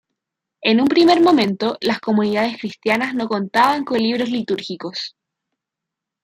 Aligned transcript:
En 0.63 0.81
un 0.81 0.87
primer 0.87 1.21
momento 1.21 1.77
las 1.79 1.99
comunidades 1.99 2.57
cristianas 2.59 3.13
no 3.13 3.27
contaban 3.27 3.85
con 3.85 3.99
libros 3.99 4.31
litúrgicos. 4.31 5.15